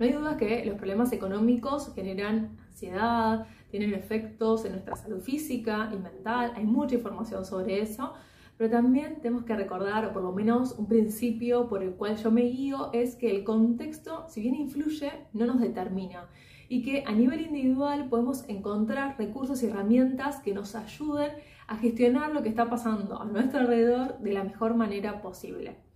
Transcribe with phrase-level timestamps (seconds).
[0.00, 5.90] No hay duda que los problemas económicos generan ansiedad, tienen efectos en nuestra salud física
[5.92, 8.14] y mental, hay mucha información sobre eso,
[8.56, 12.30] pero también tenemos que recordar, o por lo menos un principio por el cual yo
[12.30, 16.30] me guío, es que el contexto, si bien influye, no nos determina.
[16.70, 21.32] Y que a nivel individual podemos encontrar recursos y herramientas que nos ayuden
[21.66, 25.89] a gestionar lo que está pasando a nuestro alrededor de la mejor manera posible.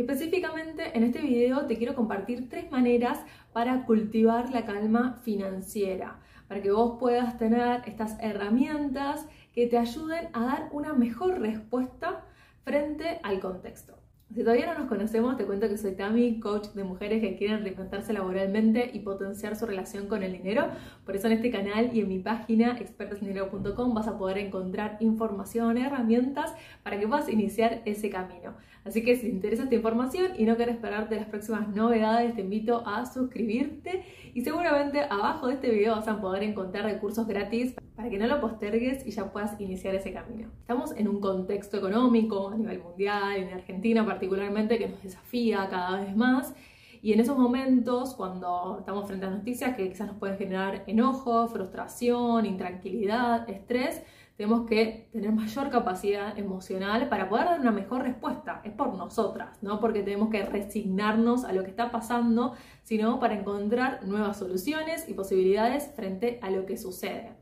[0.00, 3.20] Específicamente en este video te quiero compartir tres maneras
[3.52, 10.30] para cultivar la calma financiera, para que vos puedas tener estas herramientas que te ayuden
[10.32, 12.24] a dar una mejor respuesta
[12.64, 13.99] frente al contexto.
[14.32, 17.64] Si todavía no nos conocemos, te cuento que soy Tami, coach de mujeres que quieren
[17.64, 20.68] reinventarse laboralmente y potenciar su relación con el dinero.
[21.04, 25.78] Por eso en este canal y en mi página expertasindinero.com vas a poder encontrar información,
[25.78, 28.54] herramientas para que puedas iniciar ese camino.
[28.84, 32.42] Así que si te interesa esta información y no quieres esperarte las próximas novedades, te
[32.42, 37.74] invito a suscribirte y seguramente abajo de este video vas a poder encontrar recursos gratis
[38.00, 40.48] para que no lo postergues y ya puedas iniciar ese camino.
[40.60, 46.00] Estamos en un contexto económico a nivel mundial, en Argentina particularmente, que nos desafía cada
[46.00, 46.54] vez más.
[47.02, 51.46] Y en esos momentos, cuando estamos frente a noticias que quizás nos pueden generar enojo,
[51.48, 54.02] frustración, intranquilidad, estrés,
[54.38, 58.62] tenemos que tener mayor capacidad emocional para poder dar una mejor respuesta.
[58.64, 63.34] Es por nosotras, no porque tenemos que resignarnos a lo que está pasando, sino para
[63.34, 67.39] encontrar nuevas soluciones y posibilidades frente a lo que sucede.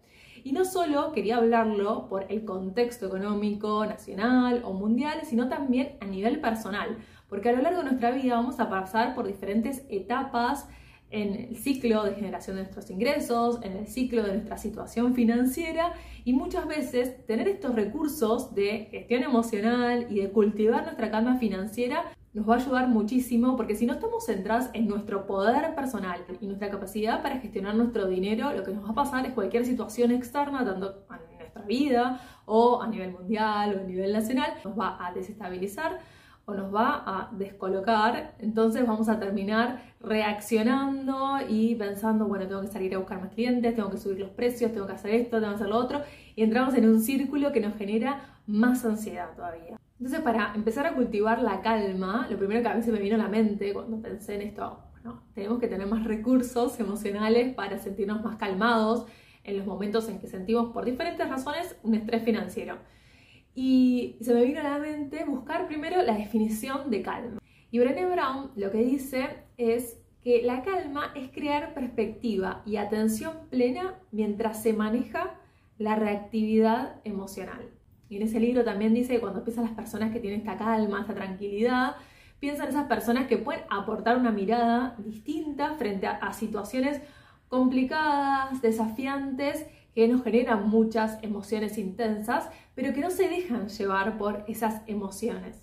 [0.49, 6.07] Y no solo quería hablarlo por el contexto económico nacional o mundial, sino también a
[6.07, 6.97] nivel personal,
[7.29, 10.67] porque a lo largo de nuestra vida vamos a pasar por diferentes etapas
[11.11, 15.93] en el ciclo de generación de nuestros ingresos, en el ciclo de nuestra situación financiera
[16.25, 22.07] y muchas veces tener estos recursos de gestión emocional y de cultivar nuestra calma financiera
[22.39, 26.47] nos va a ayudar muchísimo porque si no estamos centrados en nuestro poder personal y
[26.47, 30.13] nuestra capacidad para gestionar nuestro dinero, lo que nos va a pasar es cualquier situación
[30.13, 35.05] externa, tanto en nuestra vida o a nivel mundial o a nivel nacional, nos va
[35.05, 35.99] a desestabilizar
[36.47, 42.69] o nos va a descolocar, entonces vamos a terminar reaccionando y pensando, bueno, tengo que
[42.69, 45.51] salir a buscar más clientes, tengo que subir los precios, tengo que hacer esto, tengo
[45.51, 46.01] que hacer lo otro,
[46.37, 49.77] y entramos en un círculo que nos genera más ansiedad todavía.
[49.99, 53.19] Entonces, para empezar a cultivar la calma, lo primero que a veces me vino a
[53.19, 58.23] la mente cuando pensé en esto, bueno, tenemos que tener más recursos emocionales para sentirnos
[58.23, 59.07] más calmados
[59.43, 62.79] en los momentos en que sentimos por diferentes razones un estrés financiero.
[63.55, 67.41] Y se me vino a la mente buscar primero la definición de calma.
[67.73, 73.49] Y Brené Brown lo que dice es que la calma es crear perspectiva y atención
[73.51, 75.35] plena mientras se maneja
[75.77, 77.78] la reactividad emocional.
[78.09, 81.01] Y en ese libro también dice que cuando piensan las personas que tienen esta calma,
[81.01, 81.97] esta tranquilidad,
[82.41, 87.01] piensan esas personas que pueden aportar una mirada distinta frente a, a situaciones
[87.49, 94.45] complicadas, desafiantes que nos generan muchas emociones intensas, pero que no se dejan llevar por
[94.47, 95.61] esas emociones.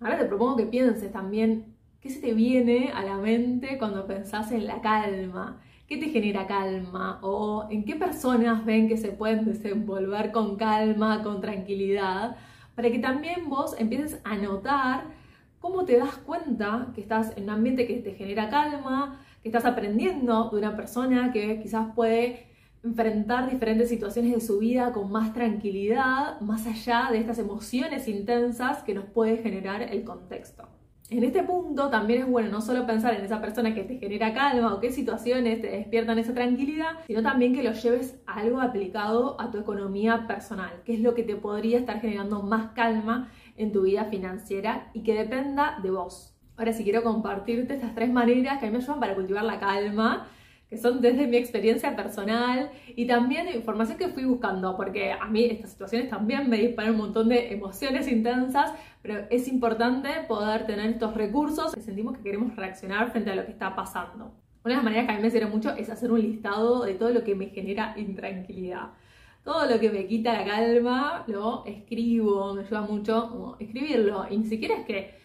[0.00, 4.52] Ahora te propongo que pienses también qué se te viene a la mente cuando pensás
[4.52, 9.44] en la calma, qué te genera calma o en qué personas ven que se pueden
[9.44, 12.36] desenvolver con calma, con tranquilidad,
[12.74, 15.04] para que también vos empieces a notar
[15.60, 19.64] cómo te das cuenta que estás en un ambiente que te genera calma, que estás
[19.64, 22.46] aprendiendo de una persona que quizás puede
[22.82, 28.82] enfrentar diferentes situaciones de su vida con más tranquilidad, más allá de estas emociones intensas
[28.82, 30.68] que nos puede generar el contexto.
[31.10, 34.32] En este punto también es bueno no solo pensar en esa persona que te genera
[34.32, 38.58] calma o qué situaciones te despiertan esa tranquilidad, sino también que lo lleves a algo
[38.58, 43.30] aplicado a tu economía personal, que es lo que te podría estar generando más calma
[43.58, 46.34] en tu vida financiera y que dependa de vos.
[46.56, 49.60] Ahora sí quiero compartirte estas tres maneras que a mí me ayudan para cultivar la
[49.60, 50.26] calma
[50.74, 55.26] que son desde mi experiencia personal y también de información que fui buscando, porque a
[55.26, 60.66] mí estas situaciones también me disparan un montón de emociones intensas, pero es importante poder
[60.66, 64.32] tener estos recursos que sentimos que queremos reaccionar frente a lo que está pasando.
[64.64, 66.94] Una de las maneras que a mí me sirve mucho es hacer un listado de
[66.94, 68.88] todo lo que me genera intranquilidad.
[69.44, 74.26] Todo lo que me quita la calma lo escribo, me ayuda mucho escribirlo.
[74.28, 75.23] Y ni siquiera es que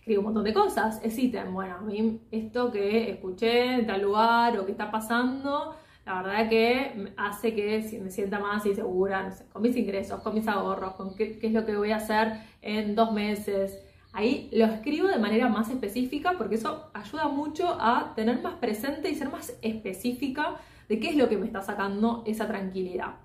[0.00, 4.00] escribo un montón de cosas, es ítem, bueno, a mí esto que escuché en tal
[4.02, 5.76] lugar o que está pasando,
[6.06, 10.34] la verdad que hace que me sienta más insegura, no sé, con mis ingresos, con
[10.34, 12.32] mis ahorros, con qué, qué es lo que voy a hacer
[12.62, 13.78] en dos meses.
[14.12, 19.10] Ahí lo escribo de manera más específica porque eso ayuda mucho a tener más presente
[19.10, 20.56] y ser más específica
[20.88, 23.16] de qué es lo que me está sacando esa tranquilidad.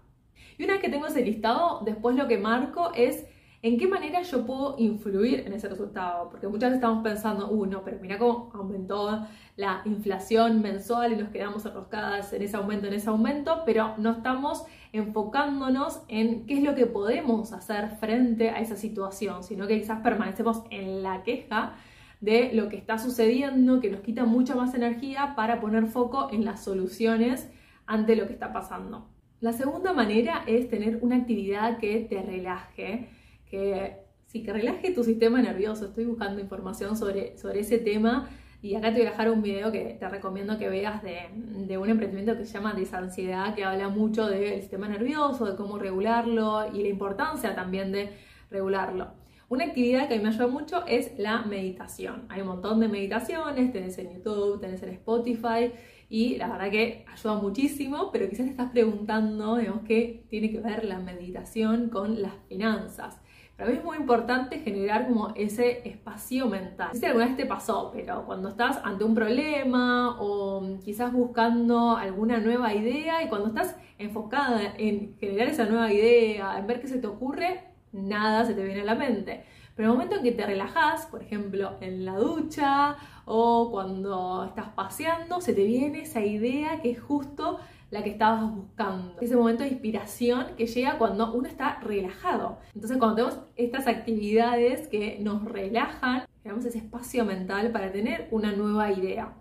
[0.58, 3.26] Y una vez que tengo ese listado, después lo que marco es
[3.66, 6.30] ¿En qué manera yo puedo influir en ese resultado?
[6.30, 9.26] Porque muchas veces estamos pensando, uh, no, pero mira cómo aumentó
[9.56, 14.12] la inflación mensual y nos quedamos enroscadas en ese aumento, en ese aumento, pero no
[14.12, 19.80] estamos enfocándonos en qué es lo que podemos hacer frente a esa situación, sino que
[19.80, 21.74] quizás permanecemos en la queja
[22.22, 26.46] de lo que está sucediendo, que nos quita mucha más energía para poner foco en
[26.46, 27.50] las soluciones
[27.88, 29.10] ante lo que está pasando.
[29.40, 33.10] La segunda manera es tener una actividad que te relaje,
[33.50, 35.86] que sí, que relaje tu sistema nervioso.
[35.86, 38.30] Estoy buscando información sobre, sobre ese tema
[38.62, 41.30] y acá te voy a dejar un video que te recomiendo que veas de,
[41.68, 45.78] de un emprendimiento que se llama Desansiedad, que habla mucho del sistema nervioso, de cómo
[45.78, 48.10] regularlo y la importancia también de
[48.50, 49.14] regularlo.
[49.48, 52.26] Una actividad que a mí me ayuda mucho es la meditación.
[52.30, 55.72] Hay un montón de meditaciones, tenés en YouTube, tenés en Spotify
[56.10, 60.60] y la verdad que ayuda muchísimo, pero quizás te estás preguntando, digamos, qué tiene que
[60.62, 63.22] ver la meditación con las finanzas.
[63.58, 66.90] Para mí es muy importante generar como ese espacio mental.
[66.90, 71.14] No sé si alguna vez te pasó, pero cuando estás ante un problema o quizás
[71.14, 76.82] buscando alguna nueva idea y cuando estás enfocada en generar esa nueva idea, en ver
[76.82, 77.64] qué se te ocurre,
[77.94, 79.46] nada se te viene a la mente.
[79.74, 84.68] Pero el momento en que te relajas, por ejemplo, en la ducha o cuando estás
[84.70, 87.60] paseando, se te viene esa idea que es justo
[87.92, 89.16] la que estabas buscando.
[89.22, 92.60] Ese momento de inspiración que llega cuando uno está relajado.
[92.74, 98.52] Entonces cuando tenemos estas actividades que nos relajan, tenemos ese espacio mental para tener una
[98.52, 99.34] nueva idea.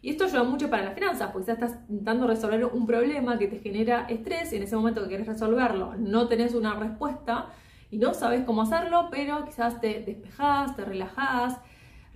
[0.00, 3.48] Y esto ayuda mucho para las finanzas, porque ya estás intentando resolver un problema que
[3.48, 7.50] te genera estrés y en ese momento que quieres resolverlo no tenés una respuesta
[7.90, 11.58] y no sabes cómo hacerlo, pero quizás te despejás, te relajás,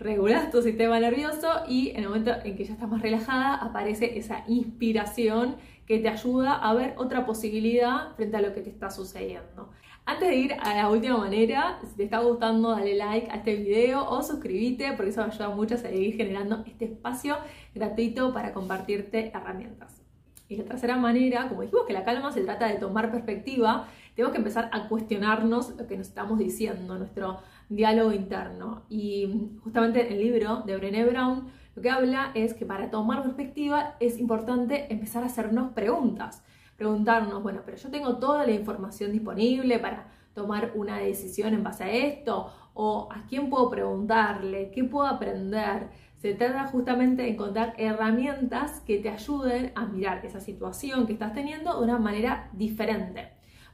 [0.03, 4.19] regulas tu sistema nervioso y en el momento en que ya estás más relajada aparece
[4.19, 5.57] esa inspiración
[5.87, 9.71] que te ayuda a ver otra posibilidad frente a lo que te está sucediendo.
[10.05, 13.55] Antes de ir a la última manera, si te está gustando, dale like a este
[13.55, 17.37] video o suscríbete porque eso me ayuda mucho a seguir generando este espacio
[17.75, 20.03] gratuito para compartirte herramientas.
[20.49, 24.33] Y la tercera manera, como dijimos que la calma se trata de tomar perspectiva, tenemos
[24.33, 27.39] que empezar a cuestionarnos lo que nos estamos diciendo, nuestro
[27.69, 28.83] diálogo interno.
[28.89, 33.97] Y justamente el libro de Brené Brown lo que habla es que para tomar perspectiva
[33.99, 36.45] es importante empezar a hacernos preguntas.
[36.77, 41.85] Preguntarnos, bueno, pero yo tengo toda la información disponible para tomar una decisión en base
[41.85, 45.89] a esto, o a quién puedo preguntarle, qué puedo aprender.
[46.19, 51.33] Se trata justamente de encontrar herramientas que te ayuden a mirar esa situación que estás
[51.33, 53.33] teniendo de una manera diferente.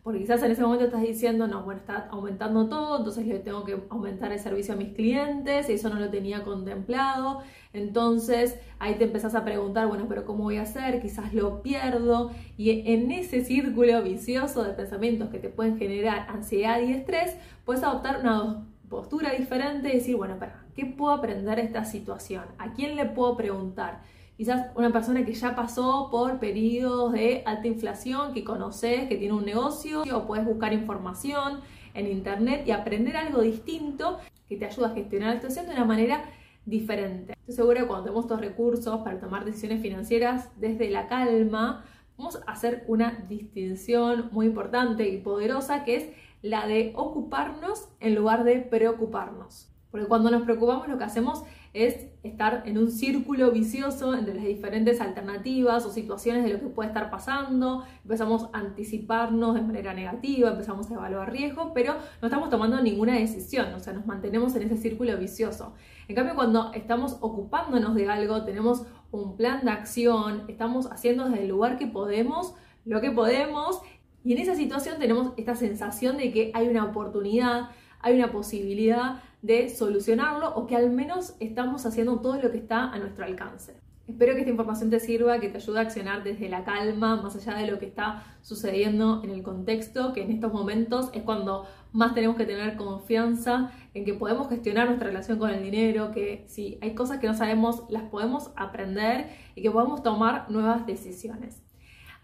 [0.08, 3.64] Porque quizás en ese momento estás diciendo, no, bueno, está aumentando todo, entonces le tengo
[3.64, 7.42] que aumentar el servicio a mis clientes, y eso no lo tenía contemplado.
[7.74, 11.02] Entonces ahí te empezás a preguntar, bueno, pero ¿cómo voy a hacer?
[11.02, 12.30] Quizás lo pierdo.
[12.56, 17.82] Y en ese círculo vicioso de pensamientos que te pueden generar ansiedad y estrés, puedes
[17.82, 22.44] adoptar una postura diferente y decir, bueno, para, ¿qué puedo aprender de esta situación?
[22.56, 24.00] ¿A quién le puedo preguntar?
[24.38, 29.34] Quizás una persona que ya pasó por periodos de alta inflación, que conoces, que tiene
[29.34, 31.60] un negocio, o puedes buscar información
[31.92, 34.18] en internet y aprender algo distinto
[34.48, 36.22] que te ayuda a gestionar la situación de una manera
[36.64, 37.32] diferente.
[37.40, 41.84] Estoy segura que cuando tenemos estos recursos para tomar decisiones financieras desde la calma,
[42.16, 46.06] vamos a hacer una distinción muy importante y poderosa que es
[46.42, 49.68] la de ocuparnos en lugar de preocuparnos.
[49.90, 51.42] Porque cuando nos preocupamos lo que hacemos
[51.72, 56.66] es estar en un círculo vicioso entre las diferentes alternativas o situaciones de lo que
[56.66, 62.28] puede estar pasando, empezamos a anticiparnos de manera negativa, empezamos a evaluar riesgos, pero no
[62.28, 65.74] estamos tomando ninguna decisión, o sea, nos mantenemos en ese círculo vicioso.
[66.08, 71.42] En cambio, cuando estamos ocupándonos de algo, tenemos un plan de acción, estamos haciendo desde
[71.42, 73.80] el lugar que podemos lo que podemos
[74.24, 79.22] y en esa situación tenemos esta sensación de que hay una oportunidad, hay una posibilidad
[79.42, 83.76] de solucionarlo o que al menos estamos haciendo todo lo que está a nuestro alcance.
[84.08, 87.36] Espero que esta información te sirva, que te ayude a accionar desde la calma, más
[87.36, 91.66] allá de lo que está sucediendo en el contexto, que en estos momentos es cuando
[91.92, 96.46] más tenemos que tener confianza en que podemos gestionar nuestra relación con el dinero, que
[96.48, 101.67] si hay cosas que no sabemos, las podemos aprender y que podemos tomar nuevas decisiones.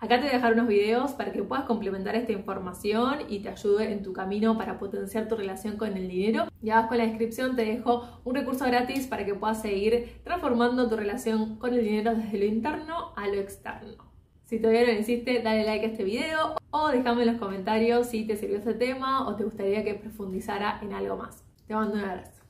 [0.05, 3.49] Acá te voy a dejar unos videos para que puedas complementar esta información y te
[3.49, 6.45] ayude en tu camino para potenciar tu relación con el dinero.
[6.63, 10.91] Y abajo en la descripción te dejo un recurso gratis para que puedas seguir transformando
[10.91, 14.05] tu relación con el dinero desde lo interno a lo externo.
[14.45, 18.07] Si todavía no lo hiciste, dale like a este video o déjame en los comentarios
[18.09, 21.43] si te sirvió este tema o te gustaría que profundizara en algo más.
[21.67, 22.34] Te mando un abrazo.